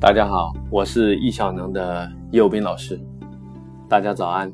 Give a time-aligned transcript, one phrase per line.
[0.00, 3.00] 大家好，我是易小能的右斌老师。
[3.88, 4.52] 大家早安，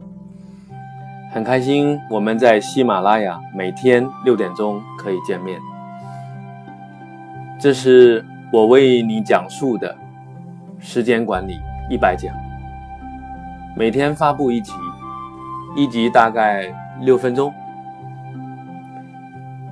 [1.32, 5.58] 很开心我们在喜马拉雅每天六点钟可以见面。
[7.58, 9.96] 这是我为你讲述的
[10.78, 11.58] 时间管理
[11.90, 12.32] 一百讲，
[13.76, 14.72] 每天发布一集，
[15.74, 17.52] 一集大概六分钟。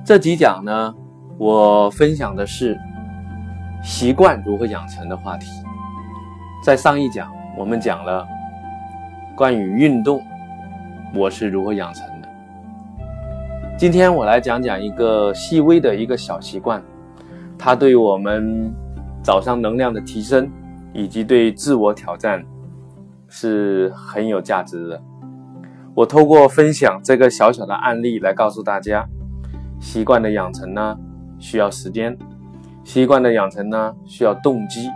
[0.03, 0.93] 这几讲呢，
[1.37, 2.77] 我分享的是
[3.83, 5.47] 习惯如何养成的话题。
[6.63, 8.27] 在上一讲，我们讲了
[9.35, 10.21] 关于运动，
[11.15, 12.29] 我是如何养成的。
[13.77, 16.83] 今天我来讲讲一个细微的一个小习惯，
[17.57, 18.73] 它对我们
[19.23, 20.49] 早上能量的提升
[20.93, 22.43] 以及对自我挑战
[23.29, 25.01] 是很有价值的。
[25.95, 29.07] 我透过分享这个小小的案例来告诉大家，
[29.79, 30.97] 习惯的养成呢
[31.39, 32.17] 需要时间，
[32.89, 34.89] 习惯的养成呢需要动机。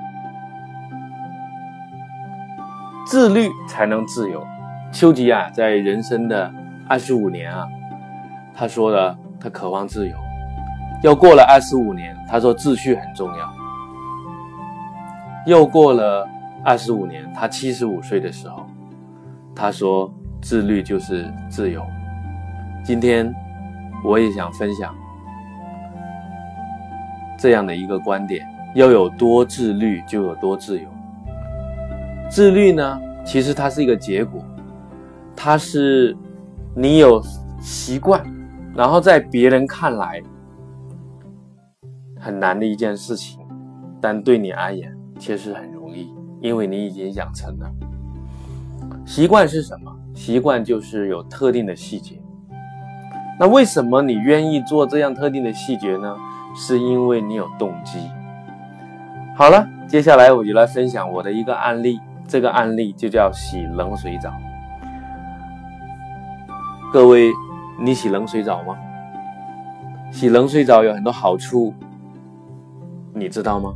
[3.06, 4.44] 自律才能自由。
[4.92, 6.52] 丘吉尔在人生的
[6.90, 7.68] 二十五年啊，
[8.52, 10.16] 他说了，他渴望自由。
[11.04, 13.54] 又过了二十五年，他说秩序很重要。
[15.46, 16.28] 又过了
[16.66, 18.66] 二十五年，他七十五岁的时候，
[19.56, 21.86] 他说自律就是自由。
[22.84, 23.32] 今天
[24.04, 24.96] 我也想分享
[27.44, 30.88] 这样的一个观点：要有多自律，就有多自由。
[32.32, 34.42] 自律呢，其实它是一个结果，
[35.36, 36.16] 它是
[36.74, 37.22] 你有
[37.60, 38.24] 习惯，
[38.74, 40.24] 然后在别人看来
[42.18, 43.42] 很难的一件事情，
[44.00, 47.70] 但对你而言其实很容易，因为你已经养成了。
[49.06, 49.94] 习惯是什么？
[50.16, 52.18] 习惯就是有特定的细节。
[53.38, 56.16] 那为什么你愿意做这样特定的细节呢？
[56.56, 58.00] 是因为你有动机。
[59.36, 62.00] 好了，接下来我就来分享我的一个案例。
[62.26, 64.32] 这个案例就叫洗冷水澡。
[66.92, 67.32] 各位，
[67.80, 68.78] 你洗冷水澡吗？
[70.12, 71.74] 洗冷水澡有很多好处，
[73.14, 73.74] 你知道吗？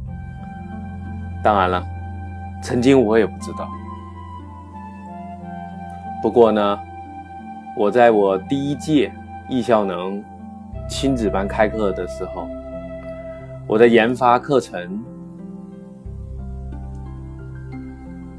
[1.44, 1.84] 当然了，
[2.62, 3.68] 曾经我也不知道。
[6.22, 6.80] 不过呢，
[7.76, 9.12] 我在我第一届
[9.50, 10.24] 易效能
[10.88, 12.48] 亲子班开课的时候，
[13.68, 15.04] 我的研发课程。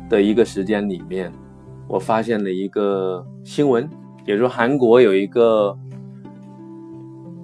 [0.09, 1.31] 的一个时间里面，
[1.87, 3.87] 我发现了一个新闻，
[4.25, 5.77] 也就是韩国有一个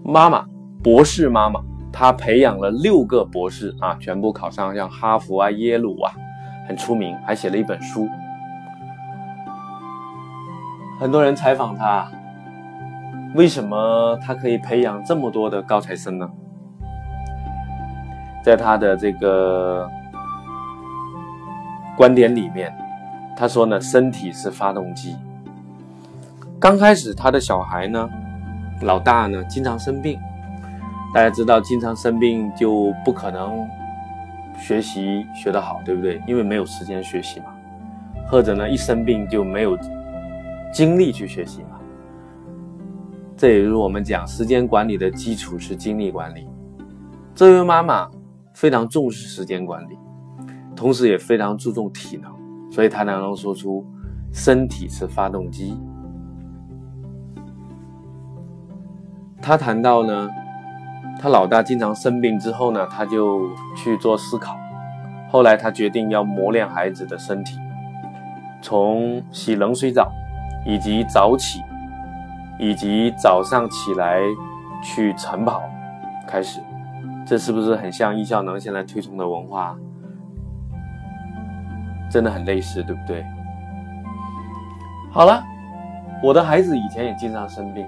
[0.03, 0.47] 妈妈，
[0.83, 1.61] 博士妈妈，
[1.93, 6.11] 她培养了六个博士啊，全部考上像哈佛啊、耶鲁啊，
[6.67, 8.09] 很出名，还写了一本书。
[10.99, 12.11] 很多人采访她，
[13.35, 16.31] 为什么她可以培养这么多的高材生呢？
[18.45, 19.91] 在他的这个。
[21.97, 22.75] 观点里面，
[23.37, 25.15] 他说呢，身体是发动机。
[26.59, 28.11] 刚开始他的小孩呢，
[28.83, 30.19] 老大呢经常生病，
[31.15, 33.65] 大家知道，经常生病就不可能
[34.59, 36.21] 学习学得好，对不对？
[36.27, 37.47] 因为没有时间学习嘛，
[38.27, 39.79] 或者呢一生病就没有
[40.73, 41.79] 精力去学习嘛。
[43.37, 46.49] 这也就是我们讲时间管理的基础是精力管理。
[47.37, 48.11] 这位妈妈
[48.55, 49.99] 非常重视时间管理。
[50.75, 52.33] 同时也非常注重体能，
[52.71, 53.87] 所以他才能说出
[54.33, 55.79] 身体是发动机。
[59.41, 60.29] 他谈到呢，
[61.21, 64.57] 他老大经常生病之后呢，他就去做思考。
[65.31, 67.57] 后来他决定要磨练孩子的身体，
[68.61, 70.11] 从洗冷水澡，
[70.67, 71.61] 以及早起，
[72.59, 74.21] 以及早上起来
[74.83, 75.63] 去晨跑
[76.27, 76.61] 开始。
[77.27, 79.77] 这是不是很像易效能现在推崇的文化？
[82.11, 83.25] 真的很类似，对不对？
[85.11, 85.43] 好了，
[86.23, 87.87] 我的孩子以前也经常生病，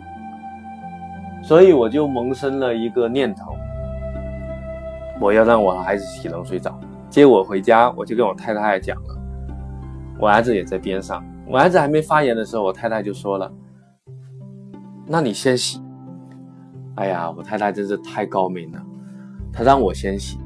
[1.43, 3.55] 所以我就萌生了一个念头：
[5.21, 6.79] 我要让我的孩子洗冷水澡。
[7.09, 9.19] 接我回家，我就跟我太太讲了，
[10.19, 11.25] 我儿子也在边上。
[11.47, 13.51] 我儿子还没发言的时候，我太太就说了
[15.07, 15.81] ：“那你先洗。”
[16.97, 18.83] 哎呀，我太太真是太高明了，
[19.57, 20.39] 他让我先洗。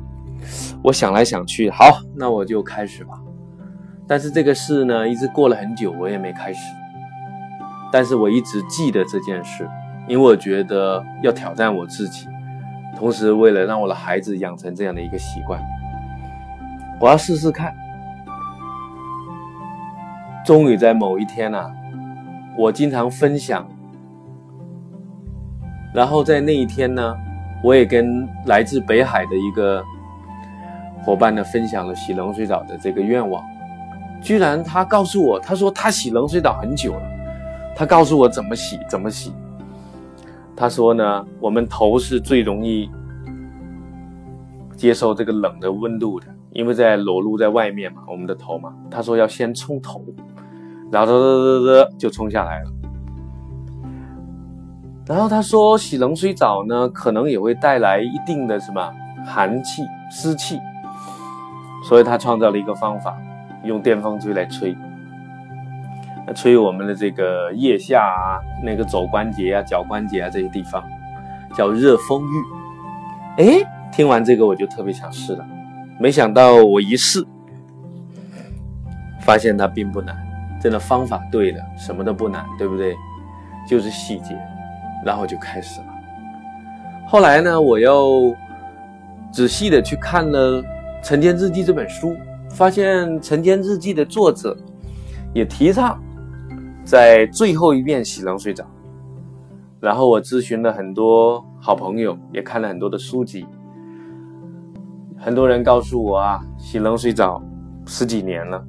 [0.82, 3.14] 我想来想去，好，那我就开始吧。
[4.06, 6.60] 但是这个事呢，一直过了很久，我也没开始。
[7.92, 9.68] 但是我一直记得这件事，
[10.06, 12.26] 因为我觉得要挑战我自己，
[12.96, 15.60] 同时为了让我的孩子养成这样的一个习惯，
[17.00, 17.74] 我要试试看。
[20.44, 21.70] 终于在某一天呢，
[22.56, 23.68] 我经常分享，
[25.92, 27.14] 然后在那一天呢，
[27.62, 29.84] 我也跟来自北海的一个
[31.04, 33.42] 伙伴呢分享了洗冷水澡的这个愿望，
[34.22, 37.02] 居然他告诉我，他说他洗冷水澡很久了，
[37.76, 39.32] 他告诉我怎么洗怎么洗。
[40.56, 42.90] 他说呢，我们头是最容易
[44.76, 48.74] 接受这个冷的温度的，因为在裸露在外面嘛，我们的头嘛。
[48.90, 50.04] 他说要先冲头，
[50.90, 52.70] 然后嘚嘚嘚嘚就冲下来了。
[55.10, 58.80] 然后他说洗冷水澡呢，可能也会带来一定的什么
[59.26, 60.56] 寒气、湿气。
[61.84, 63.18] 所以他创造了一个方法，
[63.64, 64.72] 用电风吹来吹，
[66.32, 70.80] 吹我们的这个腋下啊、那个肘关节啊、脚关节啊这些地方，
[71.56, 72.44] 叫热风浴。
[73.38, 75.44] 哎，听完这个我就特别想试了，
[75.98, 77.26] 没想到我一试，
[79.22, 80.16] 发现它并不难，
[80.62, 82.94] 真的方法对了，什么都不难，对不对？
[83.68, 84.38] 就是细节，
[85.04, 85.86] 然后就开始了。
[87.06, 88.34] 后来呢，我又
[89.32, 90.62] 仔细的去看了。
[91.02, 92.14] 《晨间日记》这本书，
[92.50, 94.54] 发现《晨间日记》的作者
[95.32, 95.98] 也提倡
[96.84, 98.66] 在最后一遍洗冷水澡。
[99.80, 103.46] 然后我咨询了很多好朋友，也看了很多的书籍。
[105.16, 107.42] 很多人告诉我啊，洗冷水澡
[107.86, 108.62] 十几年了，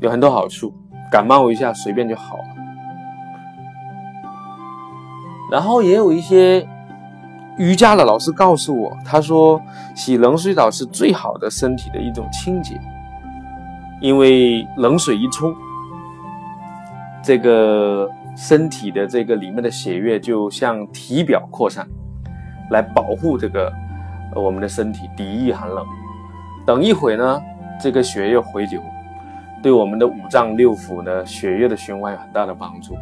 [0.00, 0.70] 有很多好处，
[1.10, 2.55] 感冒一下随便就好了。
[5.50, 6.66] 然后也有一些。
[7.58, 9.58] 瑜伽的老师告诉我，他说
[9.94, 12.78] 洗冷水澡是最好的身体的一种清洁，
[13.98, 15.54] 因为冷水一冲，
[17.22, 18.06] 这个
[18.36, 21.88] 身体的这个里面的血液就向体表扩散，
[22.68, 23.72] 来保护这个
[24.34, 25.82] 我们的身体抵御寒冷。
[26.66, 27.40] 等一会呢，
[27.80, 28.82] 这个血液回流，
[29.62, 32.94] 对我们的五脏六腑呢血液的循环有很大的帮助，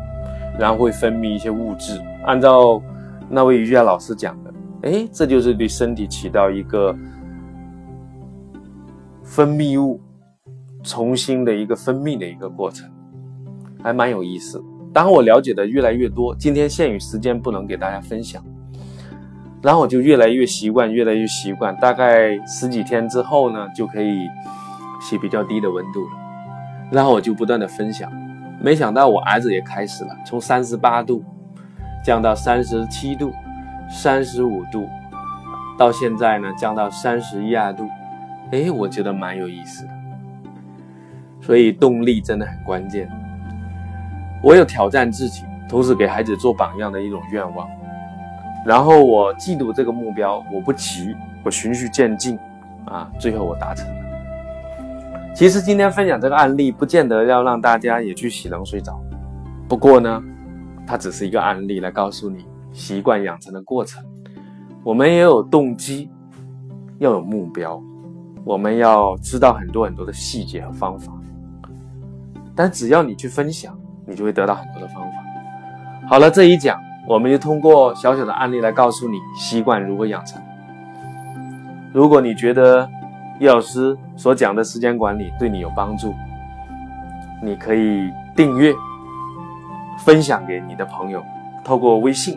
[0.59, 2.83] 然后会分泌一些物质，按照。
[3.27, 6.95] 那位瑜伽老师讲的，哎，这就是对身体起到一个
[9.23, 9.99] 分泌物
[10.83, 12.89] 重新的一个分泌的一个过程，
[13.83, 14.63] 还蛮有意思。
[14.93, 18.45] 当我了解的越来越多，今天限于时间不能给大家分享，
[19.63, 21.75] 然后我就越来越习惯，越来越习惯。
[21.81, 24.19] 大概十几天之后呢，就可以
[25.01, 26.11] 洗比较低的温度了。
[26.93, 28.13] 然后我就不断的分享，
[28.65, 31.23] 没想到我儿子也开始了，从三十八度。
[32.03, 33.33] 降到三十七度、
[33.91, 34.87] 三十五度，
[35.79, 37.89] 到现在呢，降到三十一二度，
[38.53, 39.91] 哎，我觉得蛮有意思的。
[41.41, 43.09] 所以动力真的很关键。
[44.43, 47.67] 我有挑战自己，同时给孩子做榜样的一种愿望。
[48.67, 52.39] 然后我嫉妒这个目标，我不急，我循序渐进，
[52.85, 54.04] 啊，最后我达成了。
[55.35, 58.99] 其实今天分享这个案例，不见得要让大家也去洗冷水澡。
[59.69, 60.23] 不过呢。
[60.87, 64.05] 它只是一个案例，来告诉你习惯养成的过程。
[64.83, 66.11] 我们也有动机，
[66.99, 67.83] 要有目标，
[68.45, 71.11] 我们要知道很多很多的细节和方法。
[72.55, 73.75] 但只要你去分享，
[74.07, 75.17] 你就会得到很多的方法。
[76.07, 76.79] 好了，这一讲，
[77.09, 80.39] 我们就通过小小的案例来告诉你习惯如何养成。
[81.95, 82.87] 如果你觉得
[83.41, 86.15] 叶老师所讲的时间管理对你有帮助，
[87.43, 88.73] 你可以订阅。
[89.97, 91.23] 分享给你的朋友，
[91.65, 92.37] 透过微信，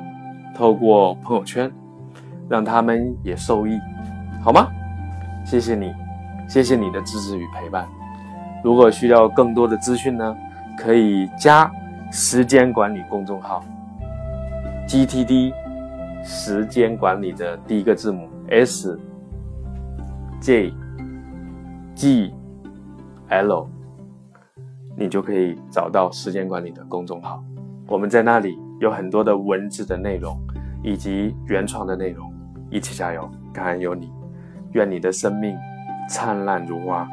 [0.56, 1.70] 透过朋友圈，
[2.48, 3.80] 让他们也受益，
[4.44, 4.68] 好吗？
[5.44, 5.92] 谢谢你，
[6.48, 7.86] 谢谢你的支持与陪伴。
[8.64, 10.38] 如果需要更多的资讯呢，
[10.78, 11.70] 可以加
[12.12, 13.64] 时间管理公众号
[14.88, 15.52] ，GTD
[16.24, 19.00] 时间管理的第一个字母 S
[20.40, 20.72] J
[21.98, 22.32] G
[23.30, 23.68] L，
[24.96, 27.44] 你就可以找到时间管理的公众号。
[27.88, 30.40] 我们在那里有很多的文字的内容，
[30.84, 32.32] 以及原创的内容，
[32.70, 33.28] 一起加油！
[33.52, 34.12] 感恩有你，
[34.74, 35.58] 愿你的生命
[36.08, 37.10] 灿烂如花。